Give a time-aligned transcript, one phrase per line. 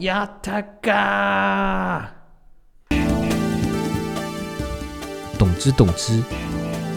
[0.00, 2.08] 亚塔嘎，
[5.36, 6.22] 懂之懂之，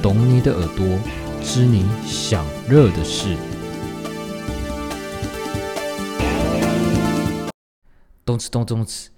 [0.03, 0.85] 懂你的耳朵，
[1.41, 3.35] 知你想热的事。
[8.23, 9.09] 动词动动词，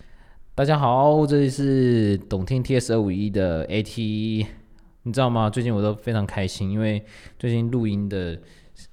[0.56, 4.48] 大家好，这里是懂听 TS 二五一的 AT，
[5.02, 5.50] 你知道吗？
[5.50, 7.04] 最近我都非常开心，因为
[7.38, 8.40] 最近录音的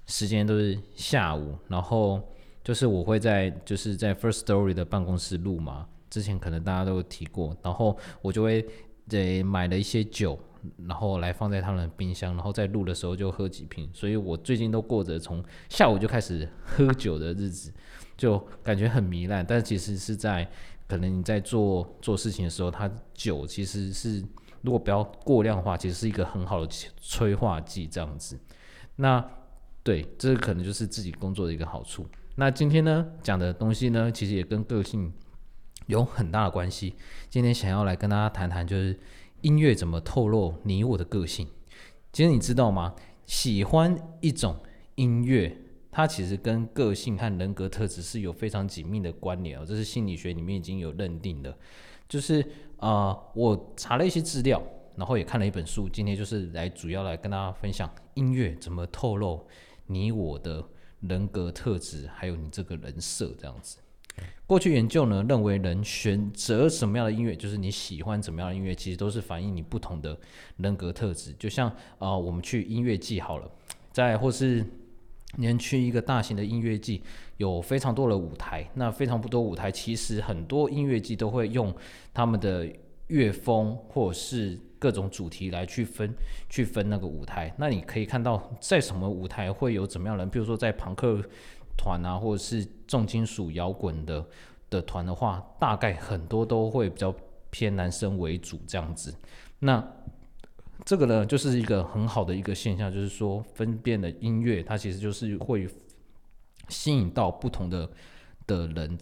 [0.07, 2.21] 时间都是下午，然后。
[2.63, 8.67] 就是我会在就是在 First Story 的办公室录嘛，之前可能大家都提过，然后我就会
[9.09, 10.39] 得买了一些酒，
[10.87, 17.73] 然后来放在他们的冰箱，然后在录的时候就喝几瓶，所以我最近都过着从下午就开始喝酒的日子，
[18.17, 20.49] 就感觉很糜烂，但其实是在
[20.87, 24.23] 可能你在做做事情的时候，它酒其实是
[24.61, 28.39] 如果不要过量的话，其实是一个很好的催化剂这样子。
[28.97, 29.25] 那
[29.83, 32.05] 对，这可能就是自己工作的一个好处。
[32.41, 35.13] 那今天呢讲的东西呢，其实也跟个性
[35.89, 36.95] 有很大的关系。
[37.29, 38.99] 今天想要来跟大家谈谈，就是
[39.43, 41.47] 音乐怎么透露你我的个性。
[42.15, 42.95] 其实你知道吗？
[43.27, 44.57] 喜欢一种
[44.95, 45.55] 音乐，
[45.93, 49.65] 它其实跟个性和人格特质是有非常紧密的关联哦。
[49.67, 51.55] 这是心理学里面已经有认定的。
[52.09, 52.43] 就是
[52.79, 54.63] 啊，我查了一些资料，
[54.97, 59.47] 然后也看了一本书，今天就是来主要来跟大家分享音乐怎么透露
[59.89, 60.65] 你我的。
[61.01, 63.79] 人格特质，还有你这个人设这样子。
[64.47, 70.19] 过去研究呢，认为人选择什么样的音乐，就是你喜欢怎么样的音乐，其实都是反映你不同的
[70.57, 71.33] 人格特质。
[71.39, 73.51] 就像啊，我们去音乐季好了，
[73.93, 74.67] 在或是
[75.37, 77.03] 连去一个大型的音乐季，
[77.37, 81.75] 有非常多的舞台，那非常不多舞台，其实很多音乐季都会用
[82.13, 82.69] 他们的
[83.11, 84.59] 乐风或者是。
[84.81, 86.11] 各种主题来去分
[86.49, 91.23] 去分那个舞台，那你可以看到在什么舞台会有怎么样人，比如说在朋克
[91.77, 94.25] 团啊，或者是重金属摇滚的
[94.71, 97.15] 的团的话，大概很多都会比较
[97.51, 99.15] 偏男生为主这样子。
[99.59, 99.87] 那
[100.87, 105.69] 这个呢，就是一个很好的一个现象，就是说分辨的音乐，它其实就是会
[106.71, 107.87] 吸引到不同的
[108.47, 108.99] 的人。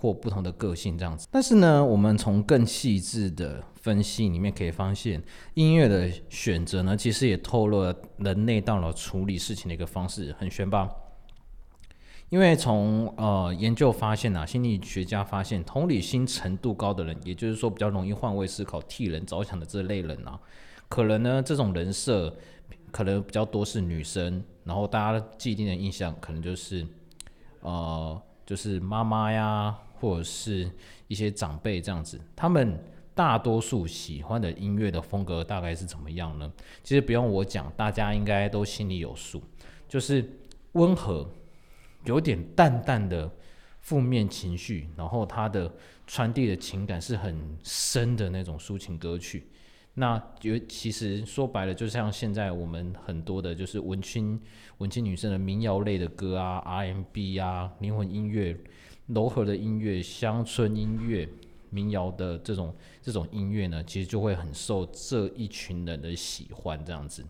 [0.00, 5.22] 或不同的个性这样子，但是呢，我们从更细致的分析里面可以发现，
[5.52, 10.88] 音乐的选择呢，其实也透露了人类大脑处理事情的一个方式，很玄吧？
[12.30, 20.40] 因为从呃研究发现啊，心理学家发现，同理心程度高的人，也就是说比较容易换位思考、替人着想的这类人啊，
[20.88, 22.34] 可能呢这种人设
[22.90, 26.86] 可能比较多是女生，然后大家既定的印象可能就是
[27.60, 29.76] 呃就是妈妈呀。
[30.00, 30.70] 或者是
[31.08, 32.82] 一些长辈这样子，他们
[33.14, 36.50] 大多数喜欢的音乐的风格大概是怎么样呢？
[36.82, 39.42] 其实不用我讲，大家应该都心里有数，
[39.86, 40.24] 就是
[40.72, 41.28] 温和，
[42.04, 43.30] 有点淡淡的
[43.80, 45.70] 负面情绪，然后它的
[46.06, 49.48] 传递的情感是很深的那种抒情歌曲。
[49.94, 54.40] 那有其实说白了，就像现在我们很多的就是文青
[54.78, 58.56] 文青女生的民谣类的歌啊，RMB 啊，灵魂音乐。
[59.14, 61.28] 柔和的音乐、乡村音乐、
[61.70, 66.82] 民谣的这种这种音乐呢，其实就会很受这一群人的喜欢。
[66.84, 67.24] 这样子，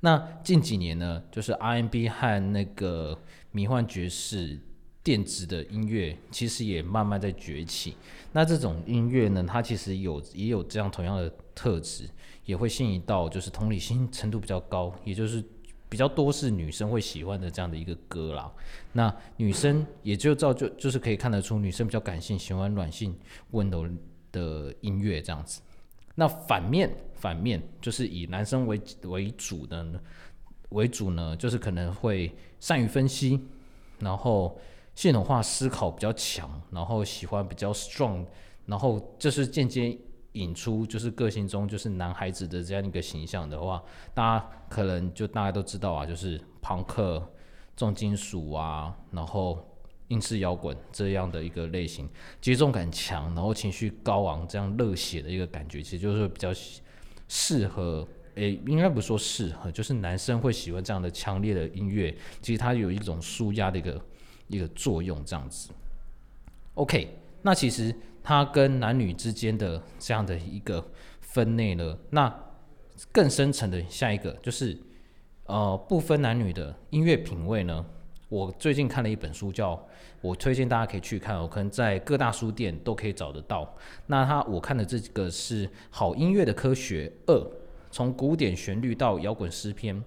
[0.00, 3.18] 那近几年呢，就是 R&B 和那个
[3.52, 4.58] 迷幻爵士、
[5.02, 7.96] 电子的音乐，其实也慢慢在崛起。
[8.32, 12.08] 那这种音乐呢，它其实有也有这样同样的特质，
[12.46, 15.44] 也会吸引到就是同理心程度比较高，也就是。
[15.90, 18.50] 比较多是女生会喜欢的这样的一个歌啦，
[18.92, 23.14] 那女生也就造就就是可以看得出女生比较感性，喜欢软性
[23.50, 23.86] 温柔
[24.30, 25.60] 的音乐这样子。
[26.14, 30.00] 那反面反面就是以男生为为主的
[30.70, 33.40] 为主呢，就是可能会善于分析，
[33.98, 34.58] 然后
[34.94, 38.24] 系统化思考比较强，然后喜欢比较 strong，
[38.64, 39.98] 然后就是间接。
[40.34, 43.82] 引出就是个性中就是男孩子的这样一个形象的话，
[44.14, 47.20] 大家可能就大家都知道啊，就是朋克、
[47.76, 49.58] 重金属啊，然后
[50.06, 52.08] 英式摇滚这样的一个类型，
[52.40, 56.52] 节奏感强，然后情绪高昂，这样热血的一个感觉，其实就是比较
[57.26, 58.06] 适合，
[58.36, 64.04] 诶，应该不说适合，就是男生会喜欢这样的强烈的音乐，其实它有一种舒压的一个
[64.46, 65.70] 一个作用，这样子。
[66.74, 67.92] OK，那其实。
[68.22, 70.84] 它跟男女之间的这样的一个
[71.20, 72.32] 分类呢，那
[73.10, 74.78] 更深层的下一个就是，
[75.44, 77.84] 呃，不分男女的音乐品味呢。
[78.28, 79.84] 我最近看了一本书，叫
[80.20, 83.74] 我推荐大家可以去看，我可能在各大书店都可以找得到。
[84.06, 87.34] 那他我看的这个是《好音乐的科学二》，
[87.90, 90.00] 从古典旋律到摇滚诗篇，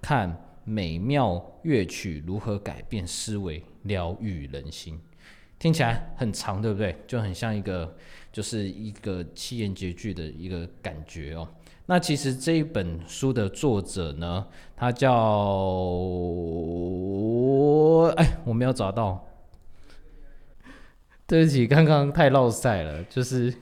[0.00, 0.34] 看
[0.64, 4.98] 美妙乐曲如何改变思维，疗愈人心。
[5.58, 6.96] 听起来很长，对不对？
[7.06, 7.96] 就很像一个
[8.32, 11.48] 就是一个七言绝句的一个感觉哦。
[11.86, 14.46] 那其实这一本书的作者呢，
[14.76, 15.10] 他叫
[18.16, 19.26] 哎，我没有找到，
[21.26, 23.02] 对不起，刚刚太落赛了。
[23.04, 23.52] 就是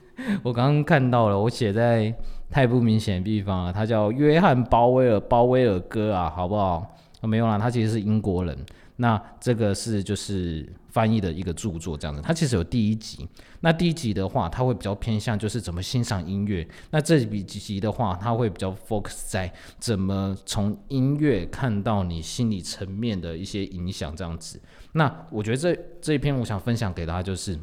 [0.42, 2.12] 我刚刚看到了，我写在
[2.50, 3.72] 太不明显的地方了。
[3.72, 6.94] 他叫约翰·鲍威尔，鲍威尔哥啊，好不好？
[7.22, 8.56] 没有啦，他其实是英国人。
[8.96, 12.22] 那这个是就是翻译的一个著作，这样子。
[12.22, 13.28] 它其实有第一集，
[13.60, 16.66] 那第一集的话，它会比较偏向就是怎么欣赏音乐。
[16.90, 24.60] 那这几集的话，它会比较 focus 在怎么从音乐看到你心理层面的一些影响，这样子。
[24.92, 27.58] 那我觉得这这一篇我想分享给大家就是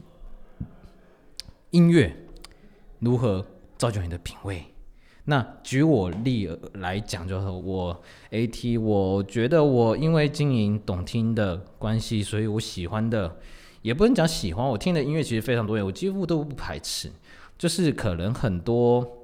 [1.72, 2.16] 音乐
[3.00, 3.46] 如何
[3.78, 4.64] 造就你的品味。
[5.26, 13.38] 那举我例来讲，就是我 AT，我觉得我因为经营懂听的关系，所以我喜欢的
[13.82, 17.10] 也不能讲喜欢，我听的音乐其实非常多，我几乎都不排斥，
[17.58, 19.23] 就是可能很多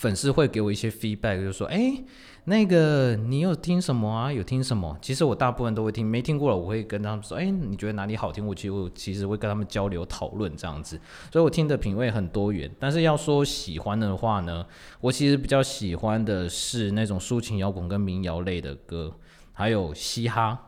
[0.00, 2.02] 粉丝会给我一些 feedback，就说，哎。
[2.44, 4.32] 那个你有听什么啊？
[4.32, 4.96] 有听什么？
[5.02, 8.44] 其实我大部分都会听，没听过了我会跟他们说，哎，你觉得哪里好听？
[8.44, 10.98] 我其实我其实会跟他们交流讨论这样子，
[11.30, 12.68] 所以我听的品味很多元。
[12.78, 14.66] 但是要说喜欢的话呢，
[15.02, 19.12] 我其实比较喜欢的是那种抒情摇滚跟民谣类的歌，
[19.52, 20.58] 还有嘻哈，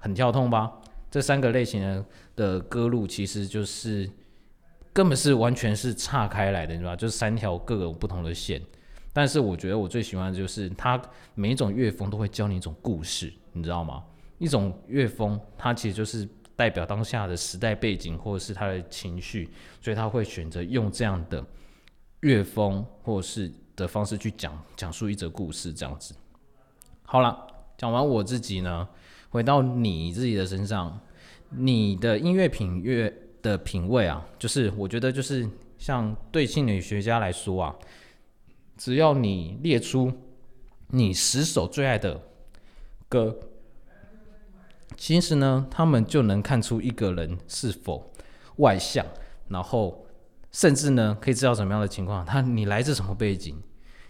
[0.00, 0.72] 很跳痛吧？
[1.08, 4.10] 这三个类型的的歌路其实就是
[4.92, 6.94] 根本是完全是岔开来的，你知道？
[6.94, 8.60] 就是三条各有不同的线。
[9.12, 11.00] 但是我觉得我最喜欢的就是它
[11.34, 14.02] 每一种乐风都会教你一种故事，你知道吗？
[14.38, 19.48] 一种乐风它其实就是代表当下的时代背景或者是他的情绪，
[19.80, 21.44] 所以他会选择用这样的
[22.20, 26.14] 乐风或是的方式去讲讲述一则故事，这样子。
[27.02, 27.46] 好了，
[27.76, 28.88] 讲完我自己呢，
[29.30, 31.00] 回到你自己的身上，
[31.50, 33.12] 你的音乐品乐
[33.42, 37.74] 的品味啊，就是我觉得就是像对心理学家来说啊。
[38.74, 40.12] 只要你列出
[40.88, 42.20] 你十首最爱的
[43.08, 43.38] 歌，
[44.96, 48.10] 其实呢，他们就能看出一个人是否
[48.56, 49.06] 外向，
[49.48, 50.06] 然后
[50.50, 53.62] 甚至呢，可以知道什么样的情况，他你来自什么背景，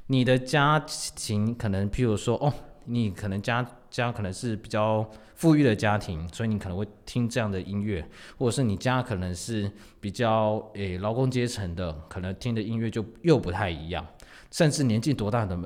[0.07, 0.79] 你的家
[1.17, 2.53] 庭可能，譬如说，哦，
[2.87, 8.05] 你可能家家可能是比较富裕的家庭，所以你可能会听这样的音乐，
[8.39, 14.07] 或者是你家可能是比较诶劳工阶层的，可能听的音乐就又不太一样。
[14.51, 15.59] 甚至年纪多大的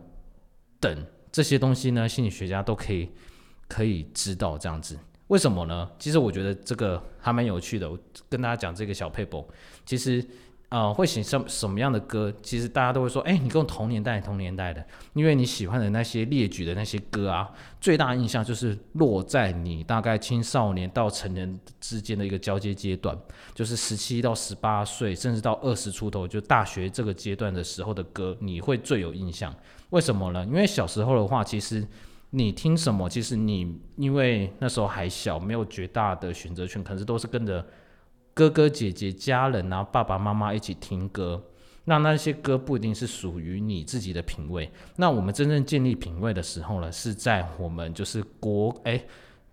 [0.79, 2.09] 等这些东西呢？
[2.09, 3.09] 心理学家都可以
[3.69, 4.99] 可以知道这样子，
[5.29, 5.91] 为什么呢？
[5.99, 7.91] 其实我觉得这个还蛮有趣的。
[7.91, 7.99] 我
[8.29, 9.45] 跟大家讲这个小 paper，
[9.85, 10.25] 其实。
[10.69, 12.33] 呃，会写什什么样的歌？
[12.43, 14.85] 其实大家都会说，哎，你跟我同年代，同年代的，
[15.15, 17.49] 因为你喜欢的那些列举的那些歌啊，
[17.81, 23.17] 最大印象就是落在你大概青少年到成人之间的一个交接阶段，
[23.55, 29.55] 就是十七到十八岁，甚至到二十出头，就大学这个阶段的时候的歌，你会最有印象。
[29.91, 30.45] 为什么呢？
[30.47, 31.87] 因为小时候的话，其实
[32.31, 37.65] 你听什么，其实你因为那时候还小，没有绝大的选择权，可是都是跟着。
[38.37, 41.43] 哥哥姐姐、家人啊，爸爸妈妈一起听歌，
[41.85, 44.71] 那那些歌不一定是属于你自己的品味。
[44.97, 49.03] 那我们真正建立品味的时候呢，是在我们就是国哎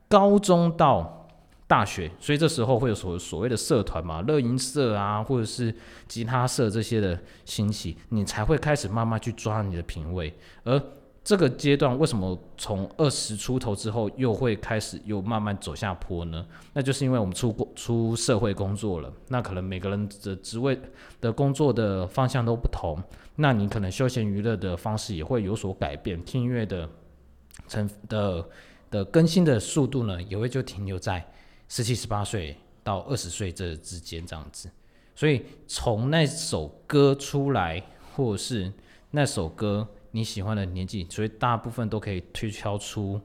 [0.10, 1.30] 高中到
[1.66, 5.74] 大学，所以这时候会有所所谓的社团嘛，乐音社啊，或者是
[6.10, 10.78] 吉他社这些的兴起，你才会开始慢慢去抓你的品味，而。
[11.24, 16.46] 这个阶段为什么从二十出头之后又会开始又慢慢走下坡呢？
[16.74, 20.78] 那就是因为我们出过出社会工作了，那可能每个人的职位
[21.22, 23.02] 的工作的方向都不同，
[23.38, 26.90] 那你可能休闲娱乐的方式也会有所改变，听音乐的
[27.70, 28.46] 成的
[28.92, 31.26] 的更新的速度呢，也会就停留在
[31.70, 34.70] 十七十八岁到二十岁这之间这样子。
[35.16, 37.82] 所以从那首歌出来，
[38.14, 38.74] 或是
[39.12, 39.88] 那首歌。
[40.16, 43.20] 你喜欢的年纪，所以大部分都可以推敲出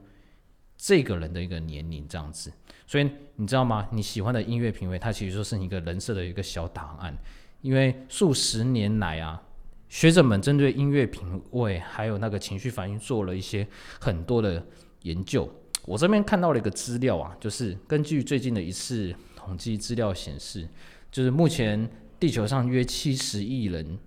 [0.75, 2.51] 这个人的一个年龄这样子。
[2.87, 3.87] 所以你知道吗？
[3.91, 7.15] 你喜欢的音乐品味，它其实就是你一个人设的一个小档案。
[7.61, 9.39] 因为数十年来啊，
[9.87, 13.67] 学者们针对音乐品味还有那个情绪反应做了一些
[13.99, 14.65] 很多的
[15.03, 15.47] 研究。
[15.85, 20.67] 我这边看到了一个资料啊，就是根据最近的一次统计资料显示，
[21.11, 21.87] 就是目前
[22.19, 23.99] 地球上约七十亿人。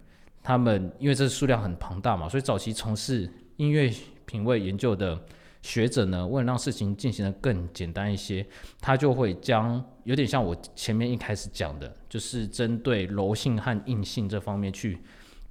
[0.42, 3.92] 他们因为这数量很庞大嘛，所以早期从事音乐
[4.26, 5.18] 品味研究的
[5.62, 8.44] 学者呢，为了让事情进行的更简单一些，
[8.80, 14.98] 他就会将有点像我前面一开始讲的，就是针对柔性和硬性这方面去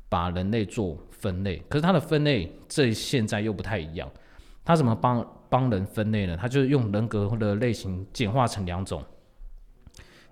[0.10, 1.64] 把人类做分类。
[1.70, 4.12] 可是他的分类这现在又不太一样，
[4.66, 6.36] 他怎么帮帮人分类呢？
[6.36, 9.02] 他就是用人格的类型简化成两种。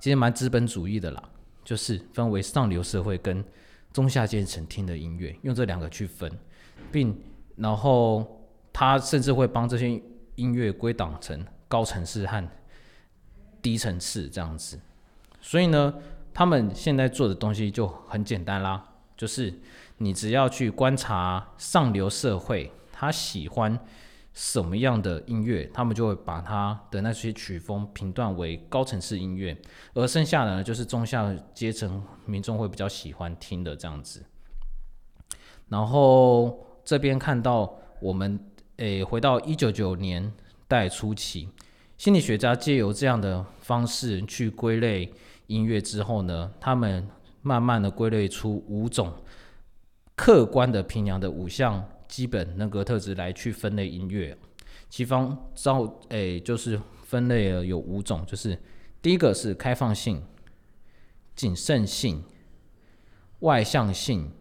[0.01, 1.23] 其实蛮资本主义的啦，
[1.63, 3.43] 就是分为上流社会跟
[3.93, 6.31] 中下阶层听的音乐，用这两个去分，
[6.91, 7.17] 并
[7.55, 10.01] 然后他甚至会帮这些
[10.35, 12.49] 音乐归档成高层次和
[13.61, 14.79] 低层次这样子。
[15.41, 15.93] 所以呢，
[16.33, 18.83] 他们现在做的东西就很简单啦，
[19.17, 19.53] 就是
[19.97, 23.79] 你只要去观察上流社会，他喜欢。
[24.41, 29.55] 什么样的音乐，他们就会把他的那些曲风评断为高层次音乐，
[29.93, 34.23] 而剩下的呢，就是中下阶层民众会比较喜欢听的这样子。
[35.67, 38.39] 然后这边看到我们
[38.77, 40.31] 诶，回到一九九年
[40.69, 41.49] 代初期，
[41.97, 45.13] 心理学家借由这样的方式去归类
[45.47, 47.05] 音乐之后呢，他们
[47.41, 49.11] 慢慢的归类出五种
[50.15, 51.83] 客观的评量的五项。
[52.09, 54.35] 基本人格特质来去分类音乐，
[54.89, 58.59] 其方照诶就是分类了有五种，就是
[59.01, 60.21] 第一个是开放性、
[61.35, 62.23] 谨慎性、
[63.41, 64.31] 外向性、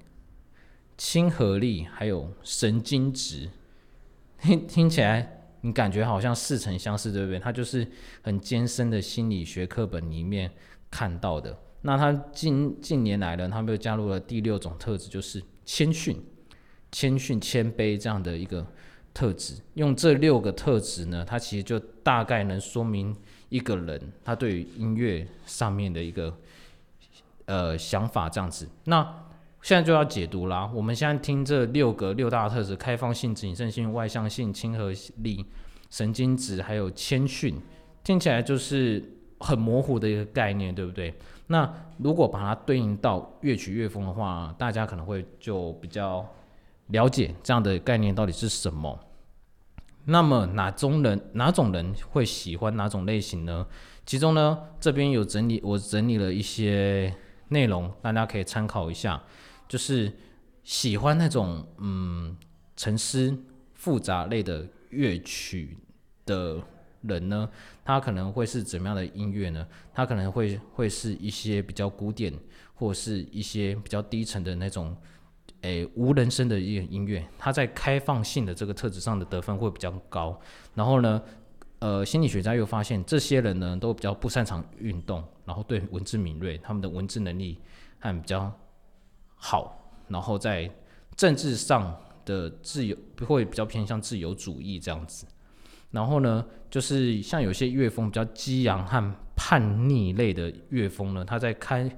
[0.96, 3.50] 亲和力，还有神经质。
[4.40, 7.38] 听听起来你感觉好像似曾相识，对不对？
[7.38, 7.86] 它就是
[8.22, 10.50] 很艰深的心理学课本里面
[10.90, 11.56] 看到的。
[11.82, 16.24] 那它近近年来呢，他们又加入了第六种特质，就是谦逊。
[16.90, 18.66] 谦逊、谦卑这样的一个
[19.12, 23.14] 特质，用这六个特质呢，它其实就大概能说明
[23.48, 26.34] 一个人他对于音乐上面的一个
[27.46, 28.68] 呃想法这样子。
[28.84, 29.02] 那
[29.60, 30.70] 现在就要解读啦。
[30.74, 35.44] 我们现在听这六个六大特质：开放性、谨慎性、外向性、亲和力、
[35.90, 37.60] 神经质，还有谦逊，
[38.04, 39.02] 听起来就是
[39.40, 41.12] 很模糊的一个概念，对不对？
[41.48, 46.26] 那如果把它对应到乐曲乐风的话，大家可能会就比较。
[46.88, 48.98] 了解这样的概念到底是什么？
[50.04, 53.66] 那么哪种人哪种人会喜欢哪种类型呢？
[54.06, 57.14] 其中呢，这边有整理，我整理了一些
[57.48, 59.22] 内容，大家可以参考一下。
[59.68, 60.10] 就是
[60.64, 62.34] 喜欢那种嗯
[62.74, 63.36] 沉思
[63.74, 65.76] 复杂类的乐曲
[66.24, 66.58] 的
[67.02, 67.46] 人呢，
[67.84, 69.68] 他可能会是怎么样的音乐呢？
[69.92, 72.32] 他可能会会是一些比较古典，
[72.74, 74.96] 或是一些比较低沉的那种。
[75.62, 80.38] 诶，无人声的音音乐，它在开放性的这个特质上的得分会比较高。
[80.74, 81.20] 然后呢，
[81.80, 87.58] 呃，心理学家又发现，这些人呢都比较不擅长运动，然后对文字敏锐，他们的文字能力
[87.98, 88.52] 还比较
[89.34, 89.92] 好。
[90.06, 90.70] 然后在
[91.16, 92.96] 政治上的自由
[93.26, 95.26] 会比较偏向自由主义这样子。
[95.90, 101.90] 然后呢，就是像有些乐风比较激昂和叛逆类的乐风呢，它在开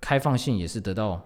[0.00, 1.20] 开放性也是得到。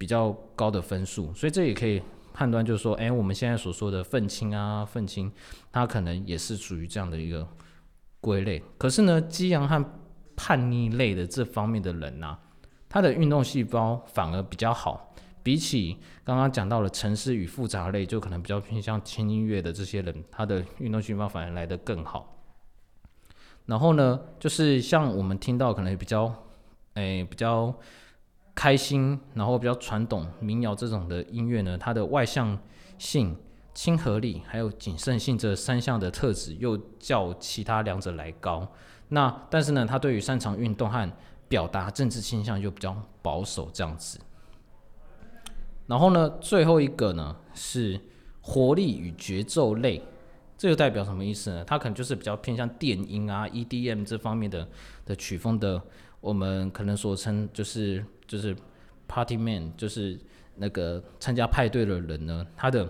[0.00, 2.00] 比较高的分数，所以这也可以
[2.32, 5.30] 判断，就是说，哎，我们现在所说的愤青啊，愤青，
[5.70, 7.46] 他可能也是属于这样的一个
[8.18, 8.62] 归类。
[8.78, 9.84] 可是呢，激昂和
[10.34, 12.38] 叛逆类的这方面的人呐，
[12.88, 22.42] 他的运动细胞反而比较好，比起刚刚讲到了城市与复杂类，就可能比较偏向轻音乐的这些人，他的运动细胞反而来得更好。
[23.66, 26.34] 然后呢，就是像我们听到可能比较，
[26.94, 27.74] 哎，比较。
[28.54, 32.58] 开心，然后比较传统民谣这种的音乐呢，它的外向
[32.98, 33.36] 性、
[33.72, 38.66] 亲和力还有谨慎性这三项的特质又较其他两者来高。
[39.08, 41.10] 那但是呢，它对于擅长运动和
[41.48, 44.20] 表达政治倾向又比较保守这样子。
[45.86, 48.00] 然后呢，最后一个呢是
[48.40, 50.00] 活力与节奏类，
[50.56, 51.64] 这就代表什么意思呢？
[51.64, 54.68] 它可能就是比较偏向电音啊、EDM 这方面的
[55.04, 55.82] 的曲风的，
[56.20, 58.04] 我们可能所称就是。
[58.30, 58.54] 就是
[59.08, 60.16] party man，就是
[60.54, 62.88] 那个参加派对的人呢，他的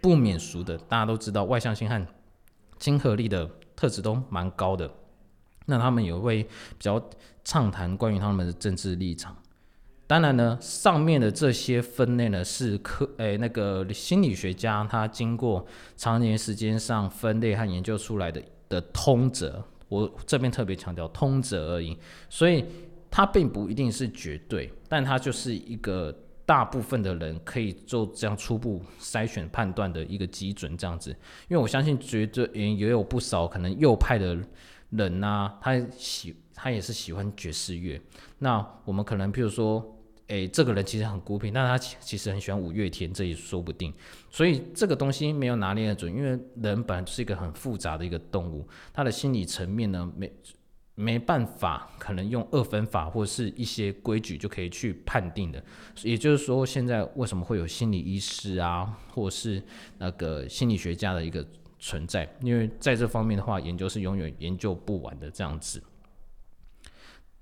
[0.00, 2.04] 不免俗的，大家都知道外向性和
[2.80, 4.90] 亲和力的特质都蛮高的。
[5.66, 7.00] 那他们也会比较
[7.44, 9.36] 畅谈关于他们的政治立场。
[10.08, 15.64] 当然呢，上面的这些分类呢，是科诶那个心理学家他经过
[15.96, 19.62] 长年时间上分类和研究出来的的通则。
[19.92, 21.96] 我这边特别强调通则而已，
[22.28, 22.64] 所以。
[23.14, 26.10] 它并不一定是绝对，但它就是一个
[26.46, 31.10] 大部分的人可以做这样初步筛选判断的一个基准，这样子。
[31.46, 34.34] 因为我相信，绝对也也有不少可能右派的
[34.88, 38.00] 人呐，他喜他也是喜欢爵士乐。
[38.38, 40.01] 那我们可能譬如说，
[40.32, 43.92] 诶，这个人其实很孤僻，但他其实很喜欢五月天，这也说不定。
[44.30, 50.32] 所以这个东西没有拿捏的准，因为人本来是一个很复杂的一个动物，他的心理层面呢没。
[50.94, 55.60] 没办法，可能用二分法或是一些规矩就可以去判定的。
[56.02, 59.60] 也就是说，现在为什么会有心理医师啊，或是
[59.96, 61.44] 那个心理学家的一个
[61.78, 62.28] 存在？
[62.42, 65.82] 因为在这方面的话，研究是永远研究不完的这样子。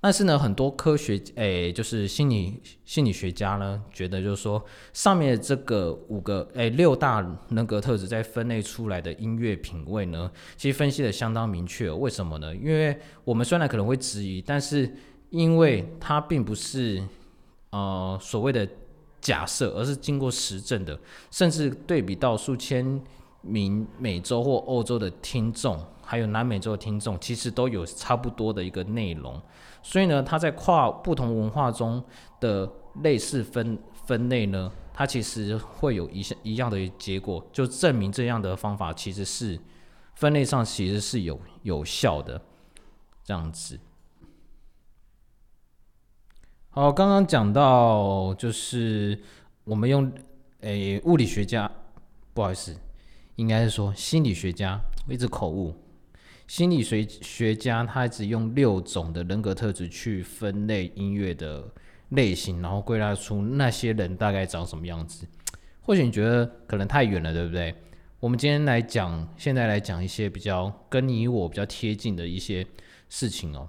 [0.02, 4.64] 但是呢，很多科学诶，就是心理心理学家呢，觉得就是说，
[4.95, 11.90] 上面这个五个诶六大人格特质在分类出来的音乐品味呢，其实分析的相当明确。
[11.90, 12.57] 为什么呢？
[12.57, 14.90] 因为我们虽然可能会质疑，但是
[15.28, 17.02] 因为它并不是
[17.73, 18.66] 呃所谓的
[19.21, 20.99] 假设，而是经过实证的，
[21.30, 23.02] 甚至对比到数千
[23.42, 25.78] 名美洲或欧洲的听众，
[26.10, 29.40] 还有南美洲的听众，其实都有差不多的一个内容。
[29.80, 32.02] 所以呢，它在跨不同文化中
[32.40, 32.68] 的
[33.04, 39.56] 类似分分类呢，它其实会有一些一样的结果，就证明这样的方法其实是
[40.16, 42.42] 分类上其实是有有效的
[43.22, 43.78] 这样子。
[46.70, 49.16] 好，刚刚讲到就是
[49.62, 50.12] 我们用
[50.62, 51.70] 诶物理学家，
[52.34, 52.76] 不好意思，
[53.36, 55.72] 应该是说心理学家，我一直口误。
[56.50, 61.64] 心理学学家他只用六种的人格特质去分类音乐的
[62.09, 65.25] 类型，然后归纳出那些人大概长什么样子。
[65.80, 67.73] 或许你觉得可能太远了，对不对？
[68.19, 72.66] 我们今天来讲，现在来讲一些比较跟你我比较贴近的一些
[73.09, 73.69] 事情哦。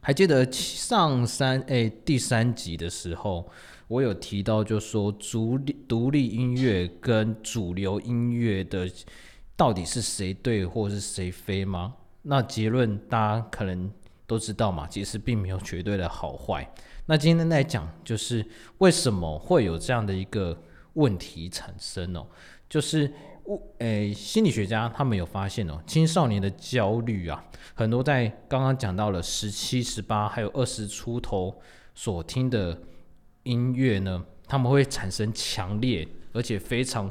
[0.00, 3.46] 还记得上三诶第三集的时候，
[3.86, 8.90] 我有提到，就说独立独立音乐跟主流音乐的。
[9.58, 11.92] 到底是谁对或是谁非吗？
[12.22, 13.90] 那结论大家可能
[14.24, 16.72] 都知道嘛，其实并没有绝对的好坏。
[17.06, 18.46] 那今天来讲，就是
[18.78, 20.56] 为什么会有这样的一个
[20.92, 22.24] 问题产生哦？
[22.68, 23.12] 就是
[23.46, 31.60] 物诶，心理学家他们有发现哦，青少年的焦虑啊，很多在刚刚讲到了十七、十八还有二十出头
[31.96, 32.80] 所听的
[33.42, 37.10] 音乐呢，他们会产生强烈而且非常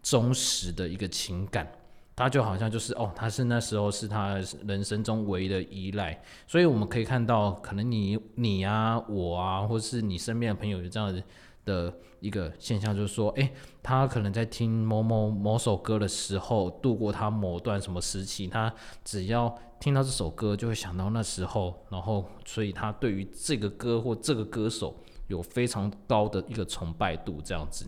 [0.00, 1.68] 忠实的一个情感。
[2.18, 4.34] 他就好像就是哦，他是那时候是他
[4.66, 11.22] 人生中唯一的依赖，所以我们可以看到，可能你你啊，我啊，或是你身边的朋友有这样的
[11.64, 13.52] 的一个现象，就是说，诶，
[13.84, 24.96] 他可能在听某某某首歌的时候，度过他某段什么时期，他只要听到这首歌，就会想到那时候，然后，所以他对于这个歌或这个歌手
[25.28, 27.86] 有非常高的一个崇拜度，这样子。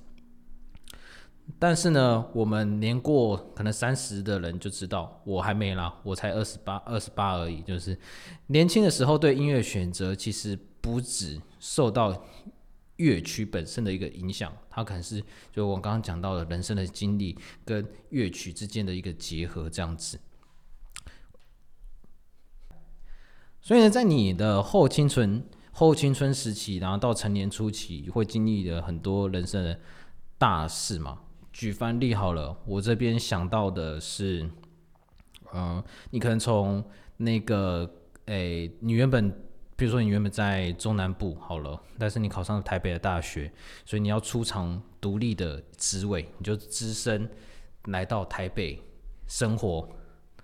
[1.59, 7.63] 但是呢，我们年过可能三十的人就知道，我还没啦，我才二十八，二十八而已。
[7.63, 7.99] 就是
[8.49, 12.25] 年轻的时候对音乐选择，其实不止受到
[12.97, 20.21] 乐曲本身的一个影响，它可能是就我刚刚讲到的人生的经历跟乐曲之间的一个结合这样子。
[23.63, 29.81] 所以呢，在你的后青春、后青春时期，然后到成年初期，会经历了很多人生的
[30.37, 31.19] 大事嘛。
[31.61, 34.49] 举翻例好了，我这边想到的是，
[35.53, 36.83] 嗯，你可能从
[37.19, 37.87] 那个，
[38.25, 39.31] 诶，你原本，
[39.77, 43.53] 比如说你原本在中南部好了，但是你考上了台北的大学，
[43.85, 47.31] 所以你要出场独立的职位，你就只身
[47.89, 48.83] 来到台北
[49.27, 49.87] 生活，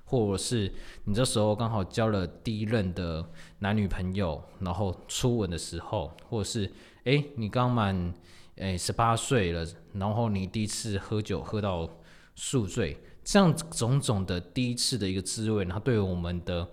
[0.05, 0.71] 或者是
[1.05, 3.27] 你这时候刚好交了第一任的
[3.61, 6.71] 男女朋友，然后初吻的时候，或者是，
[7.05, 8.13] 诶，你刚满。
[8.57, 11.89] 诶，十八岁了，然后你第一次喝酒喝到
[12.35, 16.67] 宿醉，这样种种的第一次的一个滋味，它对我们的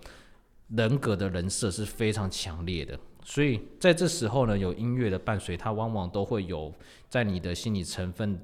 [0.68, 2.98] 人格的人设是非常强烈的。
[3.22, 6.72] 所以在这时候呢，有音乐的伴随，它往往都会有
[7.08, 8.38] 在你的心理成分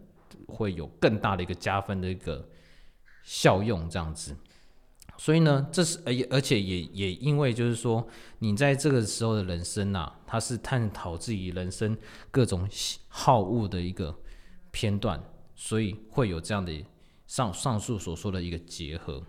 [0.46, 2.46] 会有更大的一个加分的一个
[3.22, 4.36] 效用，这样子。
[5.22, 11.94] 所以呢，这是而而且也也因为就是说，你在这个时候的人生呐，它是探讨自己人生
[12.30, 12.66] 各种
[13.08, 14.16] 好恶的一个
[14.70, 15.22] 片段，
[15.54, 16.72] 所以会有这样的
[17.26, 19.22] 上上述所说的一个结合。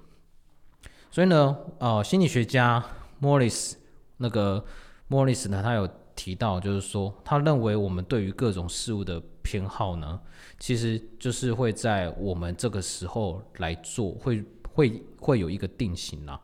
[1.12, 2.82] 所以呢，呃，心理学家
[3.20, 3.76] 莫里斯
[4.16, 4.64] 那个
[5.10, 10.22] 莫里斯呢，他有提到，就是说，他认为我们对于各种事物的偏好呢，
[10.58, 14.42] 其实就是会在我们这个时候来做会。
[14.74, 16.40] 会会有一个定型啦。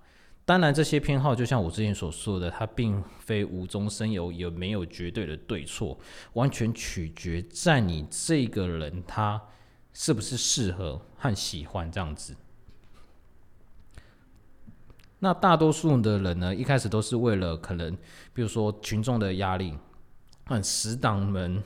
[0.45, 5.99] 当然这些偏好就像我之前所说的，它并非无中生有，也没有绝对的对错，
[6.33, 9.41] 完全取决在你这个人他
[9.91, 12.35] 是不是适合和喜欢这样子。
[15.19, 17.97] 那大多数的人呢，一开始都是为了可能，
[18.33, 19.77] 比如说群众的压力，
[20.45, 21.61] 和死党们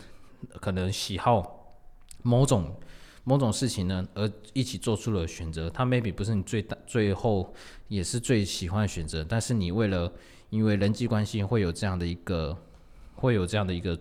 [0.59, 1.75] 可能喜好
[2.23, 2.79] 某种。
[3.23, 7.53] 某种事情呢，而一起做出了选择，它 maybe 不是你最大最后
[7.87, 10.11] 也是最喜欢的选择，但是你为了
[10.49, 12.57] 因为人际关系会有这样的一个
[13.13, 13.97] 会有这样的一个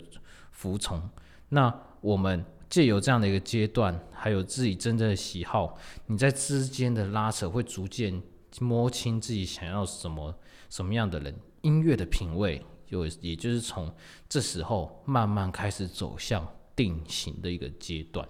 [0.53, 1.03] 服从，
[1.51, 8.23] 那我们借由这样的一个阶段，还有自己真正的喜好，你在之间的拉扯会逐渐
[8.59, 10.35] 摸清自己想要什么
[10.71, 13.93] 什么样的人，音乐的品味就也就是从
[14.29, 18.27] 这时候慢慢开始走向定型的一个阶段。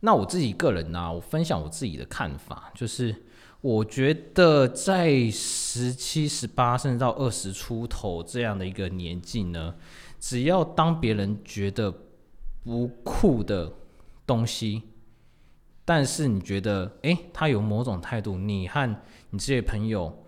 [0.00, 3.24] 那我自己个人呢，我分享我自己的看法，就是
[3.62, 9.74] 我觉得在十七、十八甚至到二十出头这样的一个年纪呢，
[10.20, 11.92] 只要当别人觉得
[12.62, 13.72] 不酷的
[14.26, 14.82] 东西，
[15.84, 18.86] 但是你觉得诶，他有某种态度，你和
[19.30, 20.24] 你这些朋友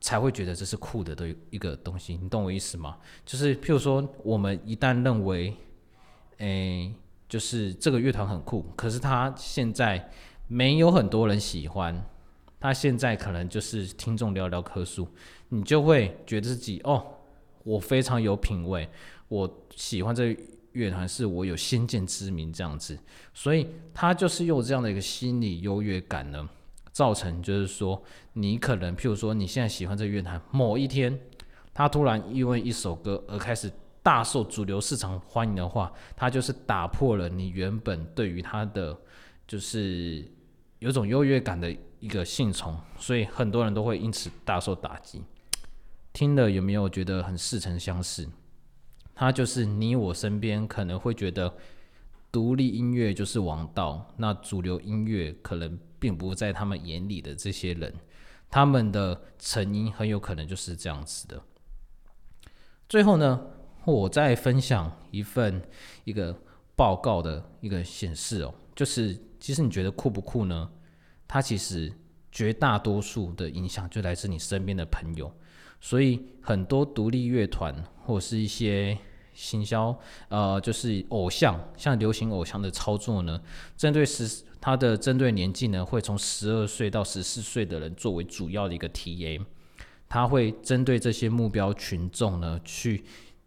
[0.00, 2.96] 才会觉得这是酷的的一个东西，你懂我意思吗？
[3.26, 5.54] 就是譬如说，我们一旦认为，
[6.38, 6.94] 诶。
[7.28, 10.10] 就是这个乐团很酷，可是他现在
[10.46, 12.04] 没有很多人喜欢，
[12.60, 15.08] 他现在可能就是听众寥寥可数，
[15.48, 17.04] 你就会觉得自己哦，
[17.64, 18.88] 我非常有品味，
[19.28, 20.36] 我喜欢这
[20.72, 22.96] 乐团是我有先见之明这样子，
[23.32, 26.48] 所以他就是用这样的一个心理优越感呢，
[26.92, 28.00] 造成就是说
[28.34, 31.18] 你可能譬如说你现在喜欢这乐团，某一天
[31.72, 33.72] 他突然因为一首歌而开始。
[34.04, 38.94] 大受主流市场欢迎的话，它就是打破了你原本对于它的
[39.48, 40.30] 就是
[40.78, 45.22] 有种优越感的一个信从，所以很多人都会因此大受打击。
[46.12, 48.28] 听了有没有觉得很似曾相识？
[49.14, 51.54] 它就是你我身边可能会觉得
[52.30, 57.94] 独立音乐就是王道，那主流音乐可能并不在他们眼里的这些人，
[58.50, 61.42] 他们的成因很有可能就是这样子的。
[62.86, 63.46] 最后呢？
[63.92, 65.60] 我再分享一份
[66.04, 66.34] 一个
[66.74, 70.70] 报告的一个显示哦，就是其实你觉得酷不酷呢？
[71.28, 71.92] 它其实
[72.32, 75.30] 绝大多数的影响就来自你身边的朋友，
[75.80, 78.96] 所以很多独立乐团或者是一些
[79.34, 79.96] 行销，
[80.28, 83.40] 呃，就是偶像，像流行偶像的操作呢，
[83.76, 89.44] 针对十他的针对年纪呢，会从十二岁到十四岁的人作为主要的一个 TA，
[90.08, 93.04] 他会针对这些目标群众呢去。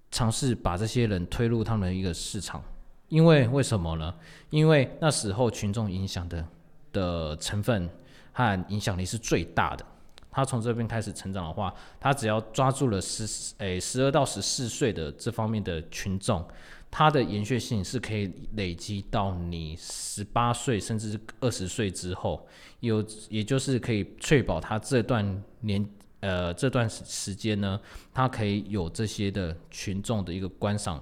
[0.10, 2.63] 尝试把这些人推入他们的一个市场，
[3.10, 4.13] 因为为什么呢？
[4.50, 6.46] 因为那时候群众影响的
[6.93, 7.89] 的成分
[8.32, 9.86] 和影响力是最大的。
[10.32, 16.46] 他从这边开始成长的话，他只要抓住了十诶十二到十四岁的这方面的群众，
[16.89, 22.48] 他的延续性是可以累积到你十八岁甚至二十岁之后，
[22.80, 25.86] 有也就是可以确保他这段年。
[26.28, 27.80] 呃，这段时时间呢，
[28.13, 31.02] 它可以有这些的群众的一个观赏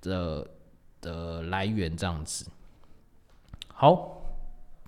[0.00, 0.44] 的
[1.00, 2.46] 的来源，这样子。
[3.68, 4.22] 好，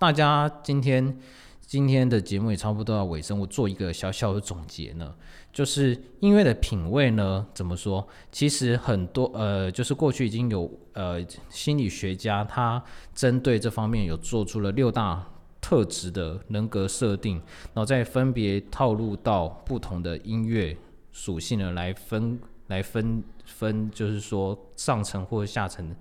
[0.00, 1.16] 大家今天
[1.60, 5.14] 今天的节目也差不多要尾声，我做一个小小的总结呢，
[5.52, 8.04] 就是音乐的品味呢，怎么说？
[8.32, 12.82] 其实很多呃，就是过去已经有呃心理学家他
[13.14, 15.24] 针对这方面有做出了六大。
[15.60, 17.36] 特质的人格设定，
[17.74, 20.76] 然后再分别套入到不同的音乐
[21.12, 25.94] 属性呢，来分来分分，就是说上层或下层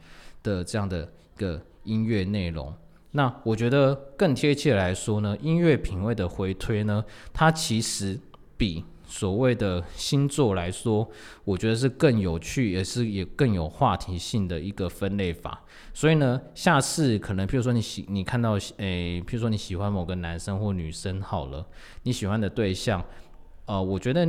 [0.44, 2.74] 的这样的一个音乐内容。
[3.12, 8.20] 那我觉得更贴切来说呢，音乐品味的回推呢，它其实
[8.58, 8.84] 比。
[9.08, 11.10] 所谓的星座来说，
[11.46, 15.64] 我觉得是更有趣，也是也更有话题性的一个分类法。
[15.94, 21.66] 所以呢，下次可能，譬如说你喜你看到，诶，譬如说你喜欢某个男生或女生，好了，
[22.04, 23.04] 你喜欢的对象，
[23.66, 24.28] 呃，我觉得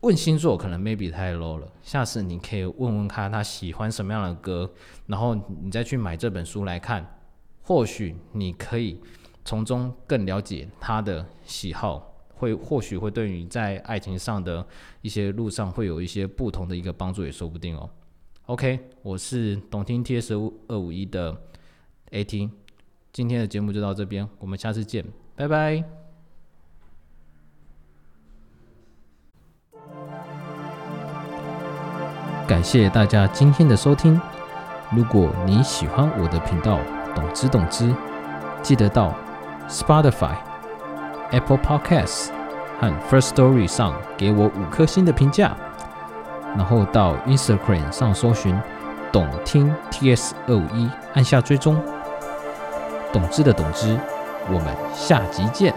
[0.00, 1.66] 问星座可能 maybe 太 low 了。
[1.82, 4.70] 下次你可以问问看他喜欢什么样的歌，
[5.06, 7.18] 然后你再去买这本书来看，
[7.62, 9.00] 或许你可以
[9.44, 12.13] 从中更了解他的喜好。
[12.44, 14.66] 会或许会对你在爱情上的
[15.00, 17.88] 一些路上会有一些不同的一个帮助，也说不定哦。
[18.46, 21.34] OK，我是懂听 TS 二五一的
[22.10, 22.50] AT，
[23.10, 25.02] 今天的节目就到这边，我们下次见，
[25.34, 25.82] 拜拜。
[32.46, 34.20] 感谢大家今天的收听，
[34.94, 36.78] 如果你喜欢我的频道，
[37.14, 37.94] 懂之懂之，
[38.62, 39.16] 记得到
[39.66, 40.53] Spotify。
[41.34, 42.28] Apple Podcasts
[42.80, 45.52] 和 First Story 上给我五颗星的评价，
[46.56, 48.56] 然后到 Instagram 上搜寻
[49.10, 51.82] “懂听 TS 二五一”，按下追踪。
[53.12, 53.98] 懂之的懂之，
[54.46, 55.74] 我们下集见。